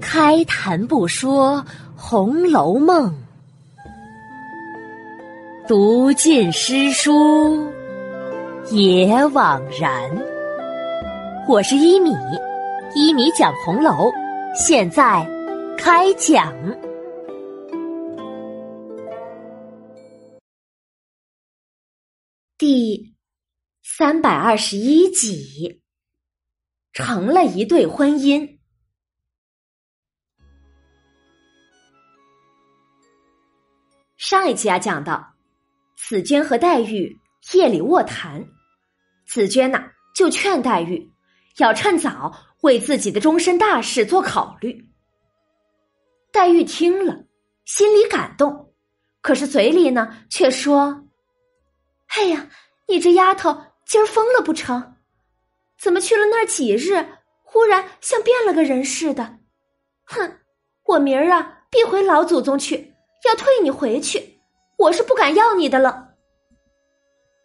[0.00, 1.56] 开谈不说
[1.96, 3.12] 《红楼梦》，
[5.68, 7.70] 读尽诗书
[8.70, 10.10] 也枉然。
[11.48, 12.10] 我是一米，
[12.94, 14.10] 一米讲红楼，
[14.54, 15.26] 现在
[15.76, 16.54] 开讲。
[22.58, 23.14] 第
[23.82, 25.79] 三百二十一集，
[27.00, 28.58] 成了一对婚姻。
[34.18, 35.34] 上一集啊，讲到
[35.96, 37.18] 紫娟和黛玉
[37.54, 38.46] 夜里卧谈，
[39.26, 39.82] 紫娟呐
[40.14, 41.10] 就劝黛玉
[41.56, 44.86] 要趁早为自己的终身大事做考虑。
[46.30, 47.24] 黛玉听了，
[47.64, 48.74] 心里感动，
[49.22, 51.06] 可是嘴里呢却说。
[52.08, 52.46] 哎呀，
[52.86, 53.56] 你这丫头
[53.86, 54.96] 今儿疯了不成？
[55.80, 57.06] 怎么去了那儿几日，
[57.42, 59.38] 忽然像变了个人似的？
[60.04, 60.38] 哼！
[60.84, 64.40] 我明儿啊必回老祖宗去，要退你回去。
[64.76, 66.08] 我是不敢要你的了。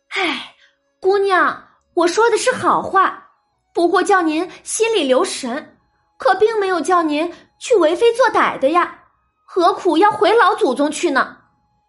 [0.09, 0.55] 哎，
[0.99, 3.29] 姑娘，我说的是好话，
[3.73, 5.77] 不过叫您心里留神，
[6.17, 9.03] 可并没有叫您去为非作歹的呀。
[9.45, 11.37] 何苦要回老祖宗去呢？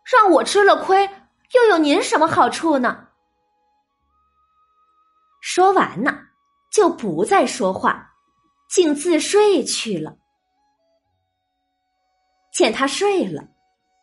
[0.04, 1.08] 让我吃了亏。
[1.54, 3.08] 又有您什么好处呢？
[5.40, 6.25] 说完呢，
[6.76, 8.06] 就不再说话，
[8.68, 10.14] 竟自睡去了。
[12.52, 13.48] 见他睡了，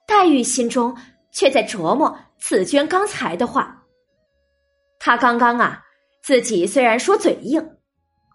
[0.08, 0.98] 黛玉心中
[1.32, 3.86] 却在琢磨紫娟刚才的话。
[5.00, 5.84] 他刚刚啊，
[6.24, 7.64] 自己虽然说嘴硬，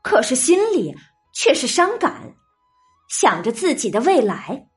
[0.04, 0.94] 可是心里
[1.34, 2.32] 却是伤感，
[3.08, 4.68] 想着自己的未来，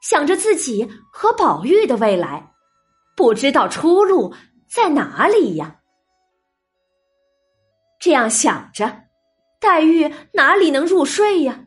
[0.00, 2.54] 想着自己和宝玉的未来。
[3.14, 4.34] 不知道出路
[4.66, 5.76] 在哪里呀？
[8.00, 9.09] 这样想着，
[9.60, 11.66] 黛玉哪里能入睡呀？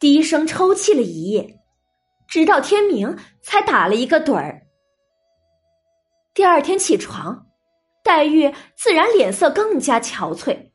[0.00, 1.60] 低声抽泣了一夜，
[2.26, 4.66] 直到天明才打了一个盹儿。
[6.34, 7.46] 第二天起床，
[8.02, 10.70] 黛玉自然脸色更加憔悴。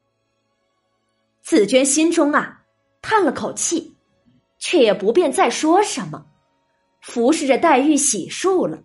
[1.41, 2.65] 紫娟心中啊
[3.01, 3.95] 叹了口气，
[4.59, 6.25] 却也不便再说什么，
[7.01, 8.83] 服侍着黛玉洗漱了。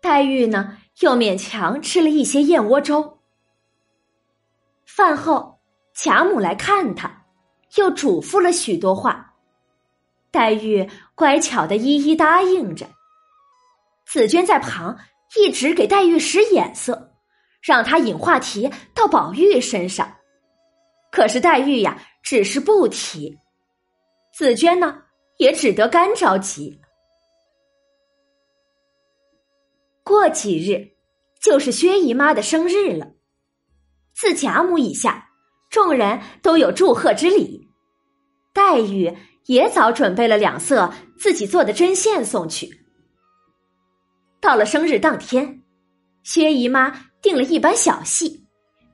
[0.00, 3.20] 黛玉呢，又勉强吃了一些燕窝粥。
[4.84, 5.60] 饭后，
[5.94, 7.24] 贾母来看她，
[7.76, 9.34] 又嘱咐了许多话。
[10.30, 12.88] 黛玉乖巧的一一答应着。
[14.06, 14.98] 紫娟在旁
[15.36, 17.12] 一直给黛玉使眼色，
[17.60, 20.16] 让她引话题到宝玉身上。
[21.10, 23.38] 可是黛玉呀，只是不提。
[24.34, 25.02] 紫娟呢，
[25.36, 26.80] 也只得干着急。
[30.02, 30.96] 过几日，
[31.40, 33.12] 就是薛姨妈的生日了。
[34.14, 35.30] 自贾母以下，
[35.72, 37.66] 众人都有祝贺之礼。
[38.52, 39.16] 黛玉
[39.46, 42.68] 也早准备了两色自己做的针线送去。
[44.38, 45.62] 到了生日当天，
[46.22, 48.46] 薛姨妈定了一班小戏，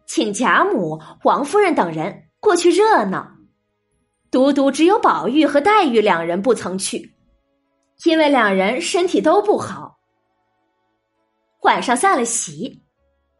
[0.06, 3.28] 请贾母、王夫人等人过去热闹。
[4.30, 7.12] 独独只有宝玉和黛玉两人不曾去，
[8.04, 9.98] 因为两人身体都不好。
[11.62, 12.84] 晚上散了席，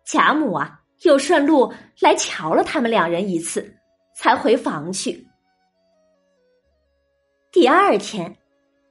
[0.05, 3.77] 贾母啊又顺路来瞧了他们两人一次，
[4.15, 5.27] 才回房去。
[7.51, 8.37] 第二天，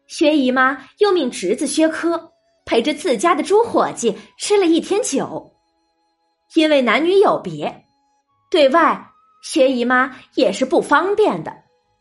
[0.08, 2.34] 薛姨妈又命侄子薛科
[2.66, 5.54] 陪着自家的猪伙计吃了一天酒，
[6.56, 7.86] 因为男女有别，
[8.50, 9.10] 对外
[9.44, 11.54] 薛姨妈也是不方便的，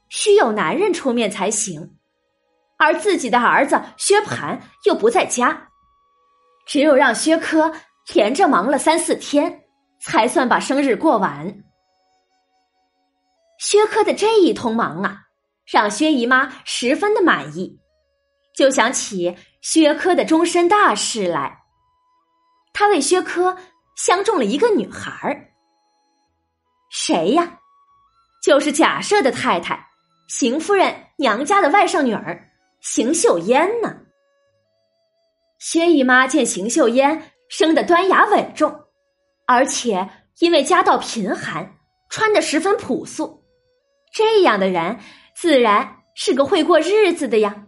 [0.09, 1.97] 需有男人出面才行，
[2.79, 5.69] 而自己的儿子薛蟠又不在家。
[6.65, 7.73] 只有让薛科
[8.13, 9.66] 连着忙了三四天，
[10.01, 11.63] 才算把生日过完。
[13.59, 15.23] 薛科的这一通忙啊，
[15.65, 17.81] 让薛姨妈十分的满意，
[18.55, 21.63] 就想起薛科的终身大事来。
[22.73, 23.57] 他为薛科
[23.97, 25.55] 相中了一个女孩儿，
[26.91, 27.61] 谁呀？
[28.43, 29.89] 就是贾赦的太太
[30.29, 32.49] 邢夫人娘家的外甥女儿
[32.81, 33.97] 邢秀烟呢。
[35.59, 38.86] 薛姨妈见邢秀烟生得端雅稳重，
[39.47, 40.09] 而且
[40.41, 41.79] 因为家道贫寒，
[42.09, 43.45] 穿的十分朴素，
[44.13, 44.99] 这样的人
[45.35, 47.65] 自然是个会过日子的呀。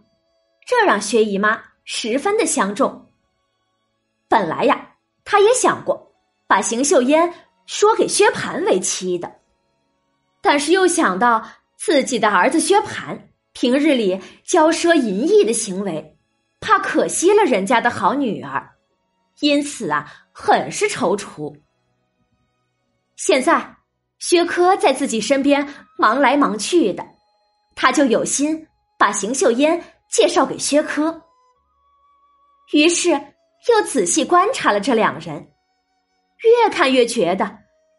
[0.67, 3.07] 这让薛姨妈十分的相中。
[4.27, 6.13] 本来呀，她也想过
[6.47, 7.33] 把邢岫烟
[7.65, 9.31] 说给薛蟠为妻的，
[10.41, 11.43] 但是又想到
[11.77, 13.19] 自己的儿子薛蟠
[13.53, 16.17] 平日里骄奢淫逸的行为。
[16.61, 18.69] 怕可惜了人家的好女儿，
[19.39, 21.55] 因此啊，很是踌躇。
[23.19, 23.75] 现在
[24.19, 25.67] 薛科在自己身边
[25.97, 27.05] 忙来忙去的，
[27.75, 28.65] 他就有心
[28.97, 31.21] 把邢岫烟介绍给薛科。
[32.71, 35.51] 于是又仔细观察了这两人，
[36.63, 37.57] 越看越觉得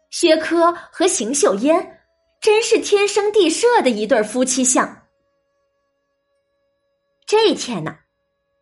[0.09, 2.01] 薛科和邢岫烟
[2.41, 5.03] 真是天生地设的一对夫妻相。
[7.27, 7.95] 这一天呢，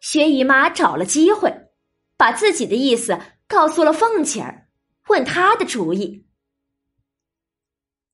[0.01, 1.69] 薛姨妈找了机会，
[2.17, 3.17] 把自己的意思
[3.47, 4.67] 告诉了凤姐儿，
[5.07, 6.25] 问她的主意。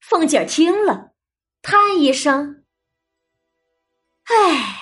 [0.07, 1.09] 凤姐儿听了，
[1.63, 2.63] 叹一声
[4.25, 4.77] ：“唉，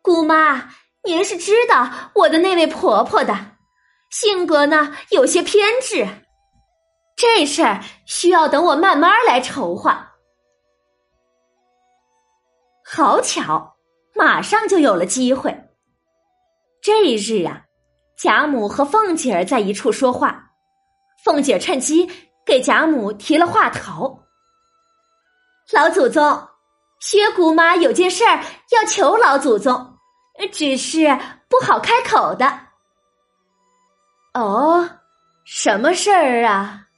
[0.00, 0.70] 姑妈，
[1.04, 3.56] 您是知道我的那位婆婆的
[4.10, 6.08] 性格呢，有些偏执。
[7.14, 10.14] 这事儿需要等我慢慢来筹划。
[12.82, 13.76] 好巧，
[14.14, 15.54] 马上就有了机会。
[16.80, 17.64] 这一日啊，
[18.16, 20.52] 贾母和凤姐儿在一处说话，
[21.22, 22.10] 凤姐趁机
[22.46, 24.18] 给贾母提了话头。”
[25.72, 26.48] 老祖宗，
[27.00, 29.98] 薛姑妈有件事儿要求老祖宗，
[30.52, 32.60] 只是不好开口的。
[34.34, 34.98] 哦，
[35.44, 36.88] 什么事儿啊？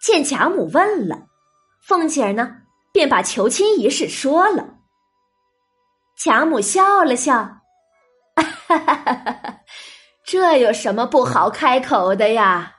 [0.00, 1.26] 见贾母问了，
[1.82, 4.64] 凤姐儿呢，便把求亲一事说了。
[6.16, 7.34] 贾母笑了笑，
[8.34, 9.60] 哈哈哈哈
[10.24, 12.76] 这有什么不好开口的呀？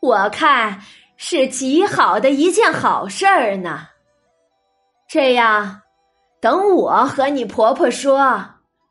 [0.00, 0.82] 我看。
[1.16, 3.88] 是极好的一件好事儿呢。
[5.08, 5.82] 这样，
[6.40, 8.18] 等我和你婆婆说，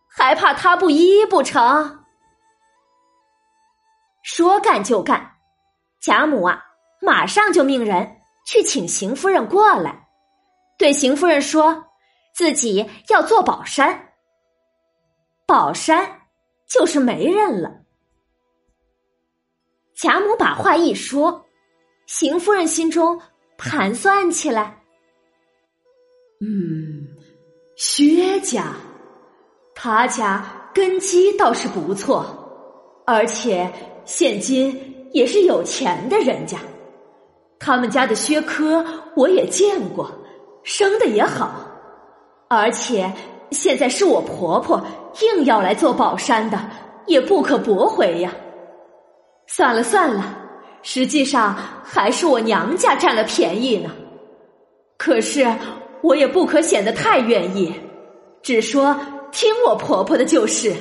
[0.08, 2.00] 还怕她不依不成？
[4.22, 5.36] 说干就干，
[6.00, 6.64] 贾母啊，
[7.02, 10.08] 马上就命人去请邢夫人过来，
[10.78, 11.86] 对邢夫人说
[12.34, 14.14] 自己要做宝山。
[15.46, 16.22] 宝山
[16.68, 17.70] 就是媒人了。
[19.94, 21.46] 贾母把话一说。
[22.06, 23.20] 邢夫人心中
[23.58, 24.78] 盘算起来，
[26.42, 27.08] 嗯，
[27.76, 28.74] 薛家，
[29.74, 32.26] 他家根基倒是不错，
[33.06, 33.72] 而且
[34.06, 36.58] 现今也是有钱的人家。
[37.60, 38.86] 他们家的薛科
[39.16, 40.12] 我也见过，
[40.64, 41.56] 生的也好，
[42.50, 43.10] 而且
[43.52, 44.86] 现在是我婆婆
[45.22, 46.60] 硬要来做宝山的，
[47.08, 48.36] 也不可驳回呀。
[49.48, 50.43] 算了算了。
[50.84, 53.90] 实际上还是我娘家占了便宜呢，
[54.98, 55.48] 可是
[56.02, 57.74] 我也不可显得太愿意，
[58.42, 58.96] 只说
[59.32, 60.72] 听我婆婆的就是。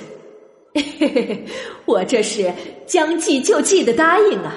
[1.84, 2.52] 我这是
[2.87, 4.54] 将计就计的答应啊，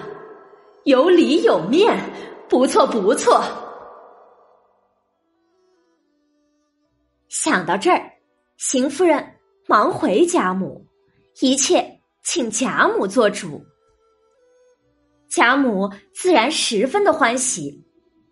[0.85, 1.97] 有理有面，
[2.47, 3.43] 不错不错。
[7.27, 8.01] 想到这儿，
[8.57, 9.23] 邢夫人
[9.67, 10.85] 忙回贾母，
[11.41, 11.85] 一切
[12.23, 13.61] 请贾母做主。
[15.35, 17.83] 贾母自然十分的欢喜，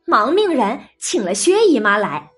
[0.06, 2.32] 忙命人请了薛姨妈来。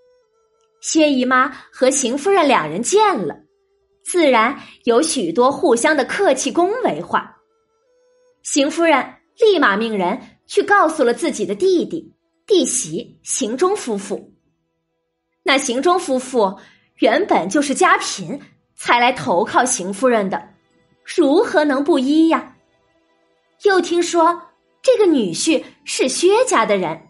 [0.81, 3.35] 薛姨妈和邢夫人两人见了，
[4.03, 7.37] 自然有许多互相的客气恭维话。
[8.41, 9.07] 邢夫人
[9.37, 12.11] 立马命人去告诉了自己的弟弟、
[12.47, 14.33] 弟媳邢中夫妇。
[15.43, 16.57] 那邢中夫妇
[16.95, 18.41] 原本就是家贫，
[18.75, 20.49] 才来投靠邢夫人的，
[21.03, 22.55] 如何能不依呀？
[23.61, 24.41] 又听说。
[24.85, 27.07] 这个女婿是薛家的人，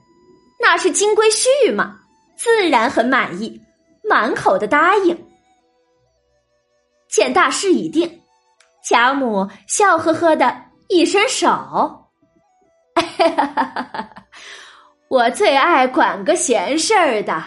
[0.62, 2.00] 那是金龟婿嘛，
[2.38, 3.60] 自然很满意，
[4.10, 5.28] 满口的答应。
[7.10, 8.22] 见大事已定，
[8.88, 10.56] 贾母笑呵呵的
[10.88, 12.06] 一伸手，
[15.10, 17.44] 我最爱管个闲事儿的，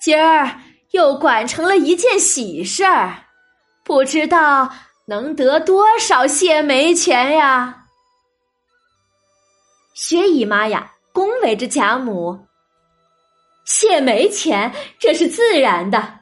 [0.00, 0.48] 今儿
[0.92, 3.24] 又管成了一件喜事儿，
[3.84, 4.70] 不知道
[5.08, 7.78] 能得多少谢媒钱呀？
[10.02, 12.46] 薛姨妈呀，恭维着贾母，
[13.66, 16.20] 谢没钱，这是自然的。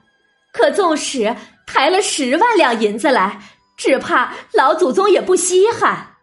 [0.52, 3.40] 可纵使抬了十万两银子来，
[3.76, 6.16] 只怕老祖宗也不稀罕。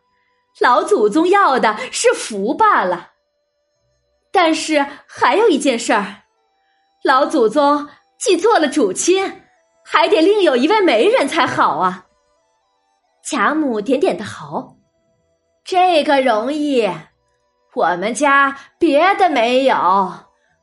[0.60, 3.12] 老祖宗要的是福罢了。
[4.34, 6.24] 但是还有一件事儿，
[7.06, 7.88] 老祖宗
[8.20, 9.44] 既做了主亲，
[9.86, 12.08] 还得另有一位媒人才好啊。
[13.24, 14.78] 贾母点点头，
[15.64, 16.92] 这个容易。
[17.75, 19.75] 我们家别的没有，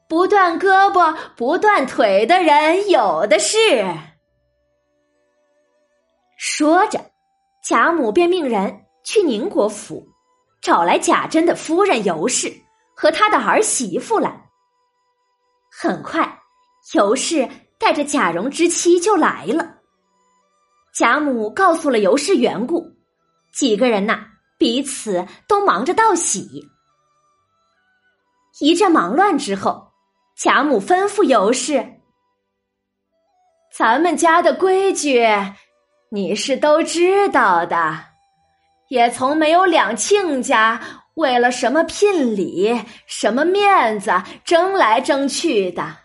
[0.08, 3.86] 不断胳膊不断腿的人有的是。
[6.38, 6.98] 说着，
[7.62, 10.08] 贾母便命人去宁国府，
[10.62, 12.50] 找来贾珍的夫人尤氏
[12.96, 14.48] 和他的儿媳妇来。
[15.70, 16.40] 很快，
[16.94, 17.46] 尤氏
[17.78, 19.76] 带着贾蓉之妻就来了。
[20.94, 22.90] 贾母告诉了尤氏缘故，
[23.52, 24.26] 几个人呐
[24.58, 26.71] 彼此都忙着道喜。
[28.60, 29.92] 一阵忙乱之后，
[30.36, 32.00] 贾母吩咐尤氏
[33.74, 35.26] ：“咱们家的规矩，
[36.10, 37.98] 你是都知道的，
[38.88, 40.80] 也从没有两亲家
[41.14, 44.12] 为了什么聘礼、什么面子
[44.44, 45.96] 争来争去的。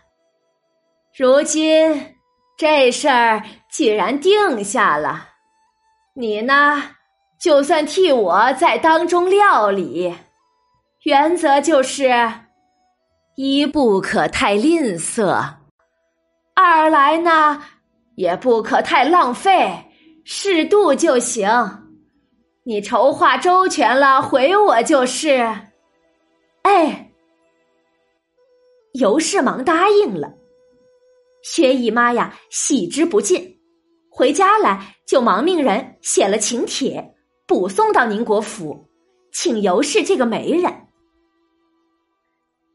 [1.16, 2.16] 如今
[2.56, 5.28] 这事儿既然定下了，
[6.14, 6.82] 你呢，
[7.38, 10.16] 就算替我在当中料理。
[11.04, 12.12] 原则就是：
[13.36, 15.54] 一不可太吝啬，
[16.54, 17.62] 二来呢
[18.16, 19.84] 也不可太浪费，
[20.24, 21.48] 适度就行。
[22.64, 25.36] 你筹划周全了，回我就是。
[26.62, 27.12] 哎，
[28.94, 30.34] 尤氏忙答应了。
[31.44, 33.56] 薛姨妈呀，喜之不尽，
[34.10, 37.14] 回家来就忙命人写了请帖，
[37.46, 38.84] 补送到宁国府，
[39.32, 40.87] 请尤氏这个媒人。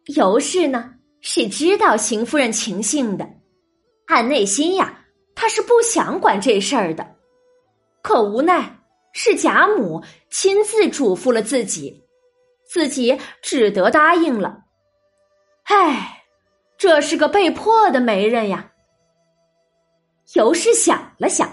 [0.07, 3.27] 尤氏呢是知道邢夫人情性的，
[4.07, 5.05] 按内心呀，
[5.35, 7.15] 她是不想管这事儿的，
[8.01, 8.79] 可无奈
[9.13, 12.03] 是贾母亲自嘱咐了自己，
[12.65, 14.59] 自己只得答应了。
[15.63, 16.19] 唉。
[16.75, 18.69] 这是个被迫的媒人呀。
[20.33, 21.47] 尤氏想了想，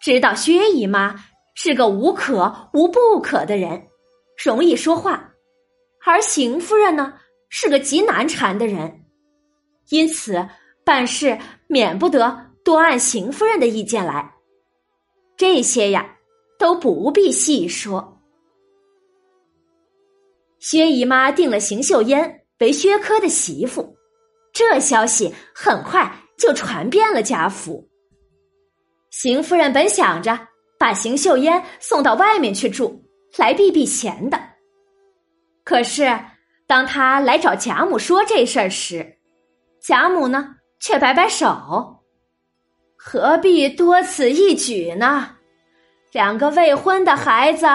[0.00, 1.14] 知道薛姨妈
[1.54, 3.86] 是个无可无不可的人，
[4.44, 5.32] 容易说话，
[6.04, 7.14] 而邢夫人呢
[7.48, 9.04] 是个极难缠的人，
[9.88, 10.46] 因此
[10.84, 14.34] 办事免不得多按邢夫人的意见来。
[15.36, 16.16] 这些呀
[16.58, 18.20] 都不必细说。
[20.58, 23.96] 薛姨妈定了邢岫烟为薛科的媳妇。
[24.52, 27.88] 这消息很快就传遍了贾府。
[29.10, 33.00] 邢夫人本想着把邢岫烟送到外面去住，
[33.36, 34.40] 来避避嫌的。
[35.62, 36.12] 可是
[36.68, 39.18] 当他来找贾母说这事儿时，
[39.82, 42.04] 贾母呢却摆摆手
[42.96, 45.30] ：“何必多此一举呢？
[46.12, 47.66] 两个未婚的孩子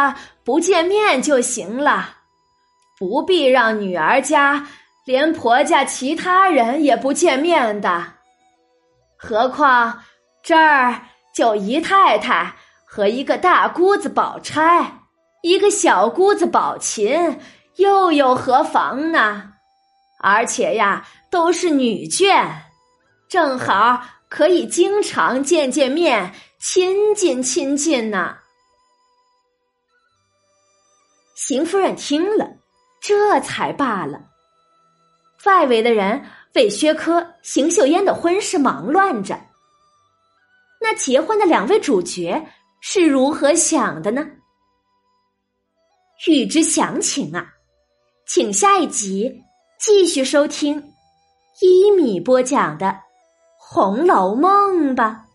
[0.45, 2.17] 不见面就行了，
[2.97, 4.65] 不必让女儿家。”
[5.05, 8.05] 连婆家其他人也不见面的，
[9.17, 10.01] 何况
[10.41, 10.97] 这儿
[11.35, 15.01] 就姨太太和一个大姑子宝钗，
[15.41, 17.37] 一个小姑子宝琴，
[17.77, 19.53] 又有何妨呢？
[20.19, 22.49] 而且呀，都是女眷，
[23.27, 28.37] 正好可以经常见见面，亲近亲近呢。
[31.35, 32.47] 邢夫人听了，
[33.01, 34.17] 这才罢了。
[35.45, 39.37] 外围的人为薛科、邢岫烟的婚事忙乱着，
[40.79, 42.47] 那结婚的两位主角
[42.79, 44.25] 是如何想的呢？
[46.27, 47.45] 欲知详情啊，
[48.35, 49.43] 请下一集
[49.77, 50.91] 继续收听
[51.61, 52.87] 一米播讲的
[53.59, 55.27] 《红楼梦》吧。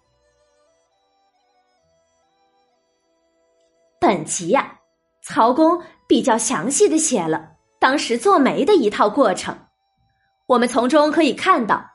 [4.00, 4.80] 本集呀，
[5.22, 9.56] 曹公比较详细的写了当时做媒的一套过程。
[10.46, 11.88] 我们从中可以看到，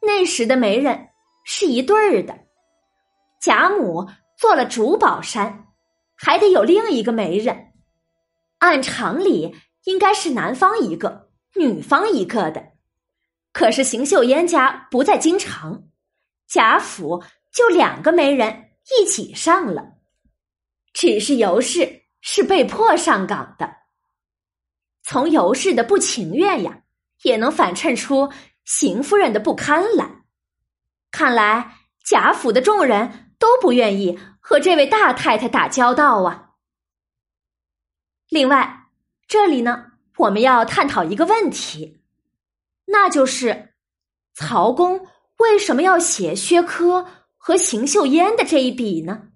[0.00, 1.10] 那时的媒人
[1.44, 2.34] 是一对儿的。
[3.38, 5.66] 贾母做了主宝山，
[6.16, 7.66] 还得有另一个媒人。
[8.60, 9.54] 按常理
[9.88, 12.72] 应该是男方一个，女方一个的。
[13.54, 15.88] 可是邢秀烟家不在京城，
[16.46, 19.94] 贾府就两个媒人一起上了。
[20.92, 23.76] 只是尤氏是被迫上岗的，
[25.02, 26.82] 从尤氏的不情愿呀。
[27.22, 28.32] 也能反衬出
[28.64, 30.22] 邢夫人的不堪来。
[31.10, 36.50] 看来贾府的众人都不愿意和这位大太太打交道啊。
[38.28, 38.77] 另外，
[39.28, 42.02] 这里呢，我们要探讨一个问题，
[42.86, 43.74] 那就是
[44.34, 45.06] 曹公
[45.36, 47.06] 为什么要写薛科
[47.36, 49.28] 和邢岫烟的这一笔呢？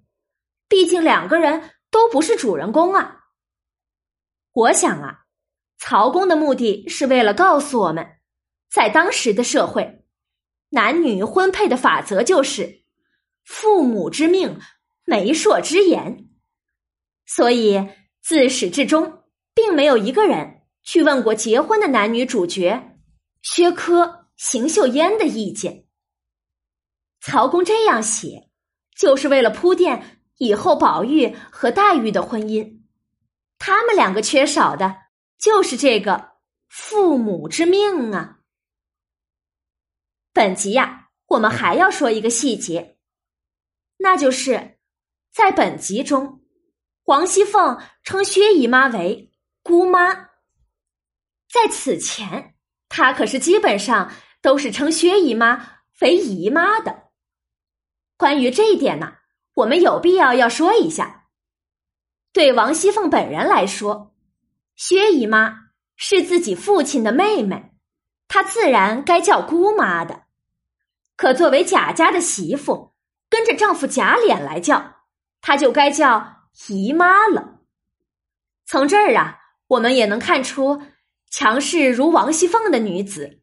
[0.67, 3.25] 毕竟两个人都不是主人公啊。
[4.51, 5.21] 我想啊。
[5.79, 8.07] 曹公的目的是为了告诉我们，
[8.71, 10.05] 在当时的社会，
[10.69, 12.85] 男女婚配的法则就是
[13.43, 14.57] 父母之命、
[15.03, 16.29] 媒妁之言，
[17.25, 17.89] 所以
[18.21, 19.22] 自始至终，
[19.53, 22.97] 并没有一个人去问过结婚的男女主角
[23.41, 25.85] 薛科、邢岫烟的意见。
[27.21, 28.49] 曹公这样写，
[28.95, 32.81] 就是为了铺垫以后宝玉和黛玉的婚姻，
[33.57, 35.03] 他们两个缺少的。
[35.39, 36.35] 就是这个
[36.69, 38.39] 父母之命啊！
[40.31, 42.97] 本集呀，我们还要说一个细节，
[43.97, 44.77] 那就是
[45.33, 46.45] 在本集中，
[47.03, 49.32] 王熙凤称薛姨妈为
[49.63, 50.13] 姑妈。
[51.49, 52.55] 在此前，
[52.89, 57.09] 她可是基本上都是称薛姨妈为姨妈的。
[58.17, 59.15] 关于这一点呢，
[59.55, 61.27] 我们有必要要说一下。
[62.31, 64.15] 对王熙凤本人来说，
[64.75, 67.71] 薛姨妈是自己父亲的妹妹，
[68.27, 70.23] 她自然该叫姑妈的。
[71.15, 72.95] 可作为贾家的媳妇，
[73.29, 74.95] 跟着丈夫贾琏来叫，
[75.41, 77.59] 她就该叫姨妈了。
[78.65, 79.39] 从这儿啊，
[79.73, 80.81] 我们也能看出，
[81.29, 83.41] 强势如王熙凤的女子，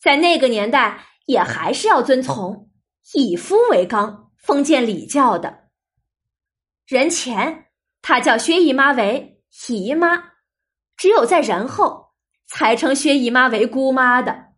[0.00, 2.70] 在那个年代也还是要遵从。
[3.14, 5.68] 以夫为纲，封建礼教的。
[6.86, 7.66] 人前
[8.02, 10.32] 她叫薛姨妈为姨妈，
[10.96, 12.10] 只有在人后
[12.46, 14.52] 才称薛姨妈为姑妈的。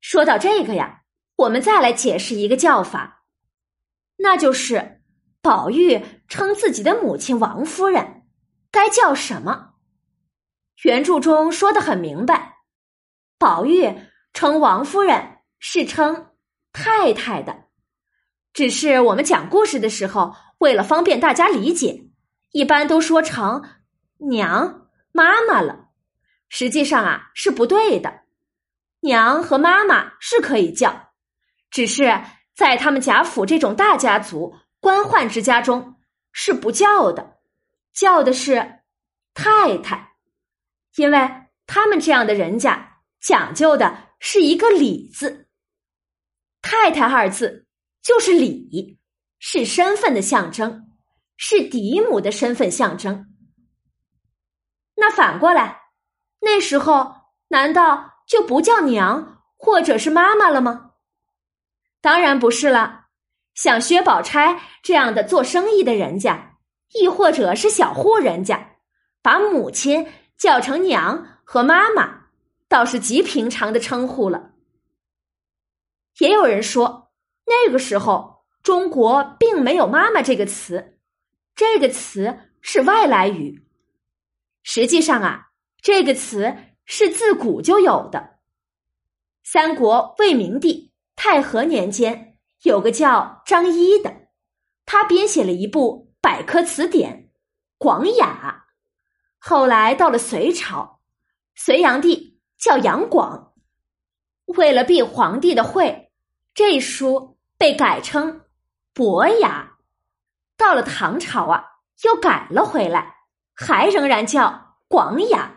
[0.00, 1.02] 说到这个呀，
[1.36, 3.24] 我们再来解释一个叫法，
[4.16, 5.00] 那就是
[5.40, 8.19] 宝玉称自己的母亲王夫人，
[8.70, 9.74] 该叫什么？
[10.82, 12.58] 原著中说的很明白，
[13.38, 13.94] 宝玉
[14.32, 15.38] 称王夫人。
[15.62, 16.28] 是称
[16.72, 17.64] 太太的，
[18.54, 22.04] 只是我们讲故事的时候，为了方便大家理解，
[22.52, 23.62] 一般都说成
[24.16, 25.90] 娘妈妈了。
[26.48, 28.22] 实际上啊是不对的，
[29.00, 31.10] 娘和妈妈是可以叫，
[31.70, 32.22] 只是
[32.54, 35.96] 在他们贾府这种大家族、官宦之家中
[36.32, 37.36] 是不叫的，
[37.92, 38.80] 叫的是
[39.34, 40.14] 太太，
[40.96, 41.18] 因为
[41.66, 45.48] 他们这样的人家讲究的是一个礼字。
[46.62, 47.66] 太太二字
[48.02, 48.98] 就是礼，
[49.38, 50.90] 是身份的象征，
[51.36, 53.34] 是嫡母的身份象征。
[54.96, 55.80] 那反过来，
[56.40, 57.14] 那时候
[57.48, 60.92] 难道就不叫娘或者是妈妈了吗？
[62.02, 63.08] 当然不是了。
[63.54, 66.49] 像薛宝钗这样的做生意的人家，
[66.92, 68.76] 亦或者是小户人家，
[69.22, 70.06] 把母亲
[70.36, 72.26] 叫成娘和妈妈，
[72.68, 74.52] 倒是极平常的称呼了。
[76.18, 77.12] 也有人说，
[77.46, 80.98] 那个时候中国并没有“妈妈”这个词，
[81.54, 83.64] 这个词是外来语。
[84.62, 88.38] 实际上啊，这个词是自古就有的。
[89.42, 94.14] 三国魏明帝太和年间，有个叫张一的，
[94.84, 97.24] 他编写了一部百科词典
[97.78, 98.64] 《广雅》。
[99.38, 101.00] 后来到了隋朝，
[101.54, 103.54] 隋炀帝叫杨广，
[104.46, 106.12] 为了避皇帝的讳。
[106.52, 108.40] 这书被改称
[108.92, 109.78] 《博雅》，
[110.58, 111.64] 到了唐朝啊，
[112.02, 114.48] 又改了回来，还仍然叫
[114.88, 115.54] 《广雅》。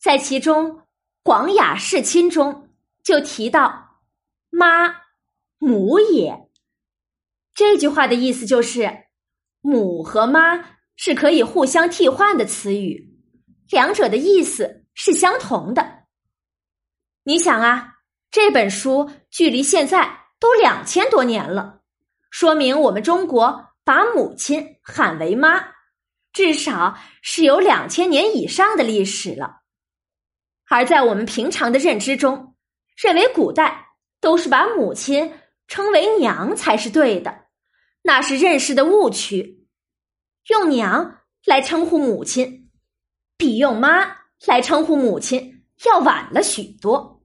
[0.00, 0.78] 在其中，
[1.22, 2.70] 《广雅释亲》中
[3.02, 4.00] 就提到
[4.50, 5.02] “妈
[5.58, 6.50] 母也”
[7.54, 9.03] 这句话的意思就是，
[9.64, 10.62] 母和妈
[10.94, 13.18] 是可以互相替换的词语，
[13.70, 16.04] 两者的意思是相同的。
[17.24, 17.92] 你想啊。
[18.30, 21.82] 这本书距离现在都两千多年了，
[22.32, 25.68] 说明我们中国把母亲喊为妈，
[26.32, 29.60] 至少是有两千年以上的历史了。
[30.68, 32.56] 而在我们平常的认知中，
[32.96, 33.86] 认为古代
[34.20, 35.32] 都是把母亲
[35.68, 37.43] 称为娘才是对的，
[38.06, 39.66] 那是认识的误区。
[40.48, 42.70] 用娘来称呼母亲，
[43.38, 44.14] 比用妈
[44.46, 47.22] 来称呼母亲要晚了许多。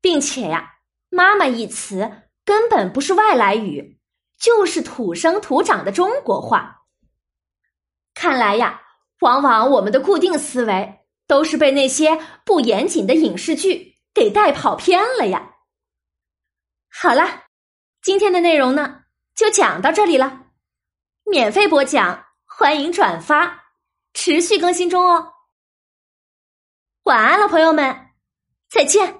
[0.00, 0.78] 并且呀
[1.10, 2.10] ，“妈妈”一词
[2.46, 4.00] 根本不是外来语，
[4.38, 6.86] 就是土生土长的中国话。
[8.14, 8.80] 看来呀，
[9.20, 15.56] 往往我们的固定思维都是被那些不严谨的影视剧给带跑偏了呀。
[16.88, 17.44] 好了，
[18.00, 18.99] 今天的内容呢，
[19.40, 20.48] 就讲到这里了。
[21.24, 23.72] 免费播讲，欢迎转发，
[24.12, 25.32] 持续更新中哦。
[27.04, 28.10] 晚安了，朋友们，
[28.68, 29.19] 再见。